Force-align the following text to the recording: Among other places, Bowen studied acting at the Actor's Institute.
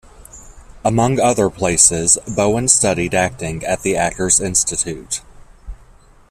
Among 0.83 1.19
other 1.19 1.47
places, 1.51 2.17
Bowen 2.35 2.67
studied 2.69 3.13
acting 3.13 3.63
at 3.63 3.83
the 3.83 3.95
Actor's 3.95 4.39
Institute. 4.39 5.21